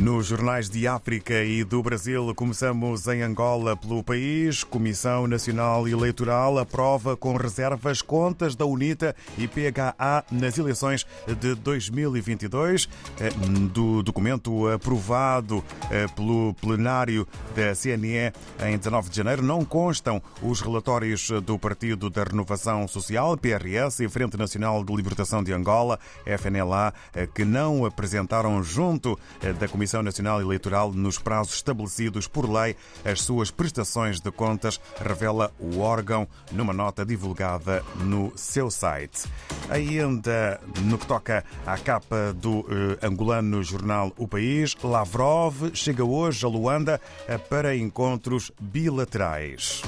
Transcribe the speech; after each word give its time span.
Nos 0.00 0.26
jornais 0.26 0.68
de 0.68 0.86
África 0.86 1.42
e 1.42 1.64
do 1.64 1.82
Brasil, 1.82 2.32
começamos 2.34 3.06
em 3.08 3.22
Angola 3.22 3.74
pelo 3.76 4.04
país. 4.04 4.62
Comissão 4.62 5.26
Nacional 5.26 5.88
Eleitoral 5.88 6.58
aprova 6.58 7.16
com 7.16 7.34
reservas 7.34 8.02
contas 8.02 8.54
da 8.54 8.66
UNITA 8.66 9.16
e 9.38 9.48
PHA 9.48 10.24
nas 10.30 10.58
eleições 10.58 11.06
de 11.40 11.54
2022. 11.54 12.88
Eh, 13.18 13.30
do 13.72 14.02
documento 14.02 14.68
aprovado 14.68 15.64
eh, 15.90 16.06
pelo 16.14 16.52
plenário 16.54 17.26
da 17.54 17.74
CNE 17.74 18.32
em 18.64 18.76
19 18.76 19.08
de 19.08 19.16
janeiro, 19.16 19.42
não 19.42 19.64
constam 19.64 20.22
os 20.42 20.60
relatórios 20.60 21.30
do 21.42 21.58
Partido 21.58 22.10
da 22.10 22.22
Renovação 22.22 22.86
Social, 22.86 23.36
PRS, 23.36 24.00
e 24.00 24.08
Frente 24.08 24.36
Nacional 24.36 24.84
de 24.84 24.94
Libertação 24.94 25.42
de 25.42 25.52
Angola, 25.52 25.98
FNLA, 26.26 26.92
eh, 27.14 27.26
que 27.26 27.44
não 27.44 27.86
apresentaram 27.86 28.62
junto 28.62 29.18
da 29.58 29.66
Comissão 29.66 29.85
Comissão 29.86 30.02
Nacional 30.02 30.40
Eleitoral 30.40 30.92
nos 30.92 31.16
prazos 31.16 31.54
estabelecidos 31.54 32.26
por 32.26 32.50
lei 32.50 32.74
as 33.04 33.22
suas 33.22 33.52
prestações 33.52 34.18
de 34.18 34.32
contas, 34.32 34.80
revela 35.00 35.52
o 35.60 35.78
órgão 35.78 36.26
numa 36.50 36.72
nota 36.72 37.06
divulgada 37.06 37.84
no 37.94 38.32
seu 38.34 38.68
site. 38.68 39.28
Ainda 39.70 40.60
no 40.82 40.98
que 40.98 41.06
toca 41.06 41.44
à 41.64 41.78
capa 41.78 42.32
do 42.34 42.66
eh, 42.68 43.06
angolano 43.06 43.62
jornal 43.62 44.12
O 44.18 44.26
País, 44.26 44.74
Lavrov 44.82 45.70
chega 45.72 46.04
hoje 46.04 46.44
a 46.44 46.48
Luanda 46.48 47.00
para 47.48 47.76
encontros 47.76 48.50
bilaterais. 48.60 49.82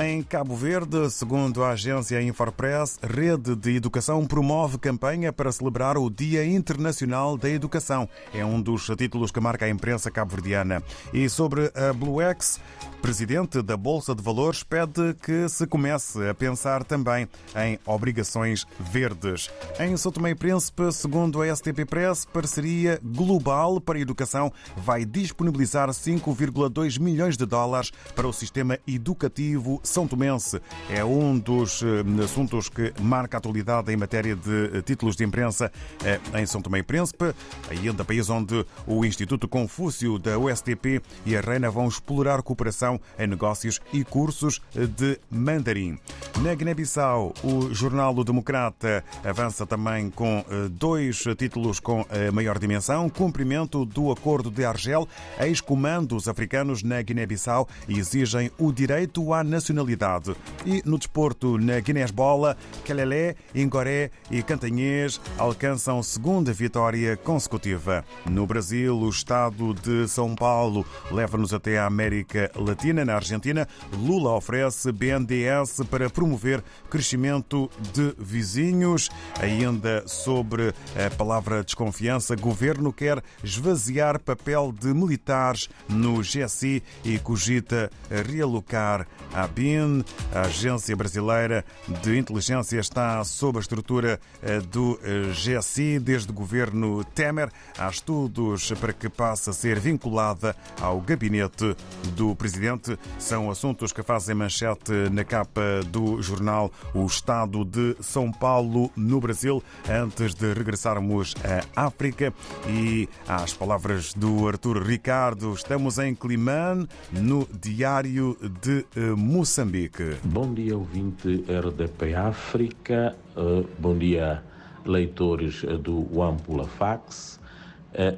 Em 0.00 0.22
Cabo 0.22 0.56
Verde, 0.56 1.10
segundo 1.10 1.62
a 1.62 1.72
agência 1.72 2.20
Infopress, 2.22 2.98
Rede 3.02 3.54
de 3.54 3.76
Educação 3.76 4.26
promove 4.26 4.78
campanha 4.78 5.30
para 5.34 5.52
celebrar 5.52 5.98
o 5.98 6.08
Dia 6.08 6.46
Internacional 6.46 7.36
da 7.36 7.50
Educação. 7.50 8.08
É 8.32 8.42
um 8.42 8.60
dos 8.60 8.86
títulos 8.96 9.30
que 9.30 9.38
marca 9.38 9.66
a 9.66 9.68
imprensa 9.68 10.10
cabo-verdiana. 10.10 10.82
E 11.12 11.28
sobre 11.28 11.70
a 11.74 11.92
Blue 11.92 12.22
X, 12.22 12.58
presidente 13.02 13.60
da 13.60 13.76
Bolsa 13.76 14.14
de 14.14 14.22
Valores 14.22 14.62
pede 14.62 15.14
que 15.22 15.46
se 15.50 15.66
comece 15.66 16.26
a 16.26 16.32
pensar 16.32 16.84
também 16.84 17.28
em 17.54 17.78
obrigações 17.84 18.66
verdes. 18.80 19.50
Em 19.78 19.94
São 19.98 20.10
Tomé 20.10 20.30
e 20.30 20.34
Príncipe, 20.34 20.90
segundo 20.90 21.42
a 21.42 21.54
STP 21.54 21.84
Press, 21.84 22.24
parceria 22.24 22.98
global 23.04 23.78
para 23.78 23.98
a 23.98 24.00
educação 24.00 24.50
vai 24.74 25.04
disponibilizar 25.04 25.90
5,2 25.90 26.98
milhões 26.98 27.36
de 27.36 27.44
dólares 27.44 27.92
para 28.14 28.26
o 28.26 28.32
sistema 28.32 28.78
educativo 28.86 29.81
são 29.82 30.06
Tomense. 30.06 30.60
É 30.88 31.04
um 31.04 31.38
dos 31.38 31.82
eh, 31.82 32.24
assuntos 32.24 32.68
que 32.68 32.92
marca 33.00 33.36
a 33.36 33.38
atualidade 33.38 33.92
em 33.92 33.96
matéria 33.96 34.36
de 34.36 34.78
eh, 34.78 34.82
títulos 34.82 35.16
de 35.16 35.24
imprensa 35.24 35.72
eh, 36.04 36.20
em 36.40 36.46
São 36.46 36.62
Tomé 36.62 36.78
e 36.78 36.82
Príncipe, 36.82 37.34
ainda 37.70 38.04
país 38.04 38.30
onde 38.30 38.64
o 38.86 39.04
Instituto 39.04 39.48
Confúcio 39.48 40.18
da 40.18 40.38
USTP 40.38 41.02
e 41.26 41.36
a 41.36 41.40
Reina 41.40 41.70
vão 41.70 41.88
explorar 41.88 42.42
cooperação 42.42 43.00
em 43.18 43.26
negócios 43.26 43.80
e 43.92 44.04
cursos 44.04 44.60
de 44.74 45.18
mandarim. 45.30 45.98
Na 46.40 46.54
Guiné-Bissau, 46.54 47.34
o 47.44 47.72
jornal 47.72 48.16
O 48.16 48.24
Democrata 48.24 49.04
avança 49.22 49.64
também 49.64 50.10
com 50.10 50.44
dois 50.70 51.22
títulos 51.36 51.78
com 51.78 52.04
maior 52.32 52.58
dimensão. 52.58 53.08
Cumprimento 53.08 53.84
do 53.84 54.10
Acordo 54.10 54.50
de 54.50 54.64
Argel. 54.64 55.06
Ex-comandos 55.38 56.26
africanos 56.26 56.82
na 56.82 57.00
Guiné-Bissau 57.00 57.68
exigem 57.88 58.50
o 58.58 58.72
direito 58.72 59.32
à 59.32 59.44
nacionalidade. 59.44 60.34
E 60.66 60.82
no 60.84 60.98
desporto, 60.98 61.58
na 61.58 61.78
Guinness-Bola, 61.78 62.56
Calelé, 62.84 63.36
Ingoré 63.54 64.10
e 64.28 64.42
Cantanhês 64.42 65.20
alcançam 65.38 66.02
segunda 66.02 66.52
vitória 66.52 67.16
consecutiva. 67.16 68.04
No 68.28 68.46
Brasil, 68.46 68.96
o 68.98 69.08
estado 69.08 69.74
de 69.74 70.08
São 70.08 70.34
Paulo 70.34 70.84
leva-nos 71.10 71.54
até 71.54 71.78
a 71.78 71.86
América 71.86 72.50
Latina. 72.56 73.04
Na 73.04 73.14
Argentina, 73.14 73.68
Lula 73.92 74.32
oferece 74.32 74.90
BNDES 74.90 75.82
para 75.88 76.10
promover 76.22 76.62
crescimento 76.88 77.68
de 77.92 78.14
vizinhos. 78.16 79.10
Ainda 79.40 80.06
sobre 80.06 80.72
a 80.94 81.10
palavra 81.16 81.64
desconfiança, 81.64 82.36
governo 82.36 82.92
quer 82.92 83.20
esvaziar 83.42 84.20
papel 84.20 84.72
de 84.72 84.94
militares 84.94 85.68
no 85.88 86.20
GSI 86.20 86.80
e 87.04 87.18
cogita 87.18 87.90
realocar 88.08 89.06
a 89.34 89.48
BIN, 89.48 90.04
a 90.32 90.42
Agência 90.42 90.94
Brasileira 90.94 91.64
de 92.02 92.16
Inteligência, 92.16 92.78
está 92.78 93.24
sob 93.24 93.58
a 93.58 93.60
estrutura 93.60 94.20
eh, 94.42 94.60
do 94.60 95.00
eh, 95.02 95.32
GSI 95.32 95.98
desde 95.98 96.30
o 96.30 96.34
governo 96.34 97.02
Temer. 97.02 97.50
Há 97.76 97.88
estudos 97.88 98.70
para 98.80 98.92
que 98.92 99.08
passe 99.08 99.50
a 99.50 99.52
ser 99.52 99.80
vinculada 99.80 100.54
ao 100.80 101.00
gabinete 101.00 101.74
do 102.14 102.36
presidente. 102.36 102.96
São 103.18 103.50
assuntos 103.50 103.92
que 103.92 104.02
fazem 104.02 104.36
manchete 104.36 104.92
na 105.10 105.24
capa 105.24 105.80
do 105.86 106.11
jornal 106.20 106.70
O 106.94 107.06
Estado 107.06 107.64
de 107.64 107.96
São 108.00 108.30
Paulo, 108.32 108.90
no 108.96 109.20
Brasil. 109.20 109.62
Antes 109.88 110.34
de 110.34 110.52
regressarmos 110.52 111.34
à 111.76 111.86
África 111.86 112.34
e 112.68 113.08
às 113.28 113.54
palavras 113.54 114.12
do 114.14 114.48
Arthur 114.48 114.82
Ricardo, 114.82 115.54
estamos 115.54 115.98
em 115.98 116.14
Climane, 116.14 116.88
no 117.12 117.48
Diário 117.60 118.36
de 118.60 118.84
eh, 118.96 119.10
Moçambique. 119.16 120.16
Bom 120.24 120.52
dia, 120.52 120.76
ouvinte 120.76 121.44
RDP 121.48 122.14
África. 122.14 123.16
Uh, 123.36 123.66
bom 123.78 123.96
dia, 123.96 124.42
leitores 124.84 125.62
do 125.80 126.22
Ampula 126.22 126.66
Fax. 126.66 127.40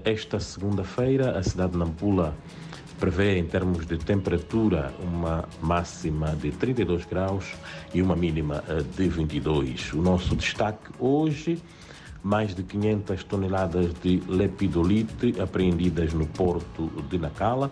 Esta 0.04 0.38
segunda-feira, 0.38 1.36
a 1.36 1.42
cidade 1.42 1.72
de 1.72 1.78
Nampula 1.78 2.36
prevê, 2.98 3.38
em 3.38 3.44
termos 3.44 3.86
de 3.86 3.98
temperatura, 3.98 4.92
uma 5.00 5.44
máxima 5.60 6.34
de 6.36 6.50
32 6.52 7.04
graus 7.04 7.52
e 7.92 8.00
uma 8.00 8.16
mínima 8.16 8.62
uh, 8.68 8.82
de 8.82 9.08
22. 9.08 9.92
O 9.92 10.02
nosso 10.02 10.34
destaque 10.34 10.90
hoje 10.98 11.62
mais 12.22 12.54
de 12.54 12.62
500 12.62 13.22
toneladas 13.24 13.92
de 14.02 14.22
lepidolite 14.26 15.38
apreendidas 15.38 16.14
no 16.14 16.26
porto 16.26 16.90
de 17.10 17.18
Nacala. 17.18 17.70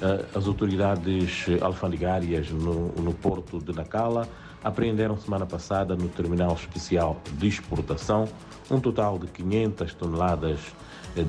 Eh, 0.00 0.24
as 0.36 0.46
autoridades 0.46 1.46
alfandegárias 1.60 2.48
no, 2.50 2.92
no 2.92 3.12
porto 3.12 3.58
de 3.58 3.72
Nacala 3.72 4.28
apreenderam 4.62 5.16
semana 5.18 5.46
passada 5.46 5.96
no 5.96 6.08
terminal 6.08 6.54
especial 6.54 7.20
de 7.32 7.48
exportação 7.48 8.28
um 8.70 8.80
total 8.80 9.18
de 9.18 9.26
500 9.26 9.94
toneladas 9.94 10.60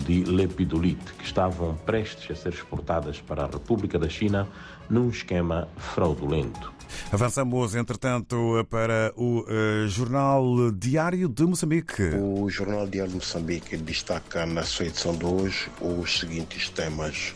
de 0.05 0.23
lepidolite 0.23 1.13
que 1.13 1.25
estavam 1.25 1.75
prestes 1.75 2.31
a 2.31 2.35
ser 2.35 2.53
exportadas 2.53 3.19
para 3.19 3.44
a 3.44 3.47
República 3.47 3.99
da 3.99 4.07
China 4.07 4.47
num 4.89 5.09
esquema 5.09 5.67
fraudulento. 5.77 6.71
Avançamos, 7.11 7.75
entretanto, 7.75 8.66
para 8.69 9.11
o 9.16 9.41
uh, 9.41 9.88
Jornal 9.88 10.71
Diário 10.71 11.27
de 11.27 11.44
Moçambique. 11.44 12.03
O 12.15 12.50
Jornal 12.50 12.88
Diário 12.88 13.11
de 13.11 13.17
Moçambique 13.17 13.75
destaca 13.77 14.45
na 14.45 14.63
sua 14.63 14.85
edição 14.85 15.15
de 15.15 15.25
hoje 15.25 15.69
os 15.81 16.19
seguintes 16.19 16.69
temas. 16.69 17.33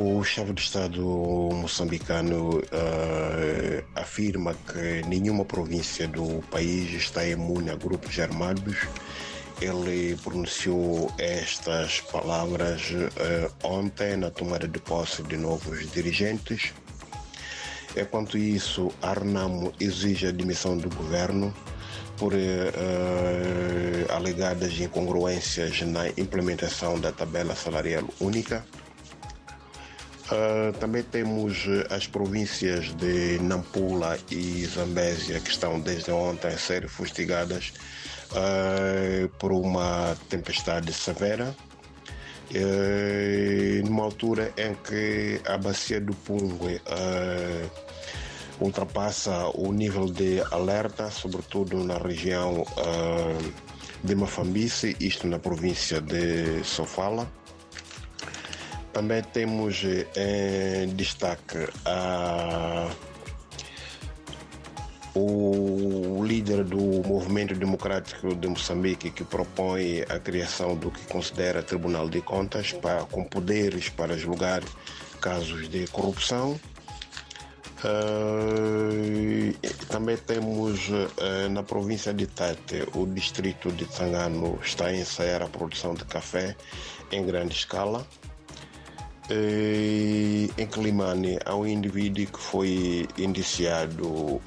O 0.00 0.22
chefe 0.22 0.52
de 0.52 0.62
Estado 0.62 1.02
moçambicano 1.02 2.60
uh, 2.60 3.84
afirma 3.96 4.54
que 4.54 5.02
nenhuma 5.08 5.44
província 5.44 6.06
do 6.06 6.40
país 6.52 6.92
está 6.92 7.26
imune 7.26 7.70
a 7.70 7.74
grupos 7.74 8.16
armados. 8.20 8.86
Ele 9.60 10.16
pronunciou 10.22 11.12
estas 11.18 12.00
palavras 12.00 12.92
uh, 12.92 13.52
ontem 13.66 14.16
na 14.16 14.30
tomada 14.30 14.68
de 14.68 14.78
posse 14.78 15.20
de 15.24 15.36
novos 15.36 15.90
dirigentes. 15.90 16.72
Enquanto 17.96 18.38
isso, 18.38 18.92
a 19.02 19.10
Arnamo 19.10 19.72
exige 19.80 20.28
a 20.28 20.30
demissão 20.30 20.78
do 20.78 20.88
governo 20.90 21.52
por 22.16 22.34
uh, 22.34 22.36
alegadas 24.14 24.78
incongruências 24.78 25.82
na 25.82 26.08
implementação 26.10 27.00
da 27.00 27.10
tabela 27.10 27.56
salarial 27.56 28.04
única. 28.20 28.64
Uh, 30.30 30.74
também 30.78 31.02
temos 31.02 31.64
as 31.88 32.06
províncias 32.06 32.94
de 32.96 33.38
Nampula 33.38 34.18
e 34.30 34.66
Zambésia 34.66 35.40
que 35.40 35.48
estão 35.48 35.80
desde 35.80 36.10
ontem 36.10 36.48
a 36.48 36.58
ser 36.58 36.86
fustigadas 36.86 37.72
uh, 38.32 39.26
por 39.38 39.52
uma 39.52 40.14
tempestade 40.28 40.92
severa. 40.92 41.56
Uh, 42.50 43.86
numa 43.86 44.04
altura 44.04 44.52
em 44.58 44.74
que 44.74 45.40
a 45.46 45.56
bacia 45.56 45.98
do 45.98 46.14
Pungue 46.14 46.78
ultrapassa 48.60 49.48
o 49.54 49.72
nível 49.72 50.06
de 50.06 50.42
alerta, 50.50 51.10
sobretudo 51.10 51.82
na 51.84 51.96
região 51.96 52.66
de 54.02 54.14
Mafambice, 54.14 54.96
isto 54.98 55.26
na 55.26 55.38
província 55.38 56.00
de 56.00 56.62
Sofala. 56.64 57.30
Também 58.98 59.22
temos 59.22 59.84
em 60.16 60.88
destaque 60.96 61.68
a, 61.84 62.90
o 65.14 66.20
líder 66.24 66.64
do 66.64 67.06
Movimento 67.06 67.54
Democrático 67.54 68.34
de 68.34 68.48
Moçambique, 68.48 69.12
que 69.12 69.22
propõe 69.22 70.00
a 70.08 70.18
criação 70.18 70.74
do 70.74 70.90
que 70.90 71.00
considera 71.06 71.62
Tribunal 71.62 72.08
de 72.08 72.20
Contas, 72.20 72.72
para, 72.72 73.04
com 73.04 73.22
poderes 73.22 73.88
para 73.88 74.18
julgar 74.18 74.64
casos 75.20 75.68
de 75.68 75.86
corrupção. 75.86 76.58
Uh, 77.84 79.54
também 79.86 80.16
temos 80.16 80.88
uh, 80.88 81.48
na 81.52 81.62
província 81.62 82.12
de 82.12 82.26
Tete, 82.26 82.82
o 82.96 83.06
distrito 83.06 83.70
de 83.70 83.84
Tangano 83.84 84.58
está 84.60 84.86
a 84.86 84.96
ensaiar 84.96 85.40
a 85.42 85.46
produção 85.46 85.94
de 85.94 86.04
café 86.04 86.56
em 87.12 87.24
grande 87.24 87.54
escala. 87.54 88.04
Uh, 89.30 90.50
em 90.56 90.66
Climane, 90.66 91.38
há 91.44 91.54
um 91.54 91.66
indivíduo 91.66 92.26
que 92.26 92.38
foi 92.38 93.06
indiciado 93.18 94.40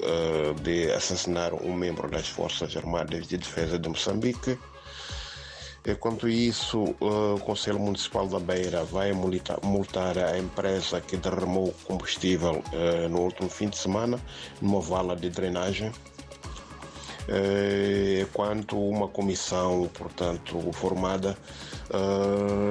de 0.62 0.90
assassinar 0.90 1.54
um 1.54 1.72
membro 1.72 2.10
das 2.10 2.26
Forças 2.28 2.76
Armadas 2.76 3.28
de 3.28 3.38
Defesa 3.38 3.78
de 3.78 3.88
Moçambique. 3.88 4.58
Enquanto 5.86 6.28
isso, 6.28 6.96
o 7.00 7.38
Conselho 7.40 7.78
Municipal 7.78 8.26
da 8.26 8.40
Beira 8.40 8.84
vai 8.84 9.12
multar 9.12 10.18
a 10.18 10.36
empresa 10.38 11.00
que 11.00 11.16
derramou 11.16 11.74
combustível 11.84 12.62
no 13.10 13.20
último 13.20 13.48
fim 13.48 13.68
de 13.68 13.76
semana 13.76 14.20
numa 14.60 14.80
vala 14.80 15.16
de 15.16 15.30
drenagem. 15.30 15.92
Enquanto 18.20 18.78
uma 18.78 19.06
comissão, 19.08 19.88
portanto, 19.94 20.72
formada 20.72 21.36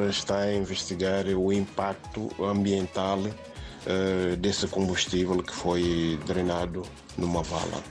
está 0.10 0.40
a 0.40 0.54
investigar 0.54 1.26
o 1.28 1.54
impacto 1.54 2.30
ambiental 2.44 3.20
desse 4.40 4.68
combustível 4.68 5.42
que 5.42 5.54
foi 5.54 6.20
drenado 6.26 6.84
numa 7.18 7.42
vala. 7.42 7.82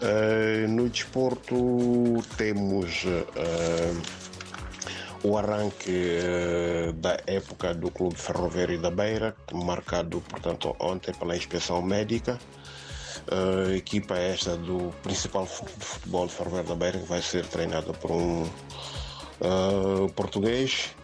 Uh, 0.00 0.66
no 0.66 0.88
desporto 0.88 1.54
temos 2.38 3.04
uh, 3.04 4.02
o 5.22 5.36
arranque 5.36 5.90
uh, 5.90 6.92
da 6.94 7.18
época 7.26 7.74
do 7.74 7.90
Clube 7.90 8.14
Ferroviário 8.16 8.80
da 8.80 8.90
Beira, 8.90 9.36
marcado, 9.52 10.22
portanto, 10.22 10.74
ontem 10.78 11.12
pela 11.12 11.36
inspeção 11.36 11.82
médica. 11.82 12.38
Uh, 13.28 13.74
equipa 13.74 14.16
esta 14.16 14.56
do 14.56 14.92
principal 15.02 15.46
futebol 15.46 16.28
Ferroviário 16.28 16.68
da 16.68 16.74
Beira, 16.74 16.98
que 16.98 17.06
vai 17.06 17.22
ser 17.22 17.46
treinada 17.46 17.92
por 17.92 18.10
um 18.10 18.48
português. 20.14 20.94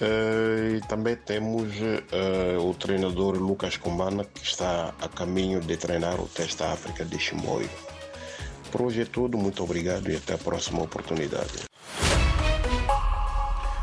e 0.00 0.80
também 0.86 1.16
temos 1.16 1.72
o 2.62 2.74
treinador 2.74 3.36
Lucas 3.36 3.76
Combana, 3.76 4.24
que 4.24 4.44
está 4.44 4.94
a 5.00 5.08
caminho 5.08 5.60
de 5.60 5.76
treinar 5.76 6.20
o 6.20 6.28
Testa 6.28 6.72
África 6.72 7.04
de 7.04 7.18
Chimoio. 7.18 7.68
Por 8.70 8.82
hoje 8.82 9.02
é 9.02 9.04
tudo, 9.04 9.36
muito 9.36 9.64
obrigado 9.64 10.10
e 10.10 10.16
até 10.16 10.34
a 10.34 10.38
próxima 10.38 10.82
oportunidade. 10.82 11.69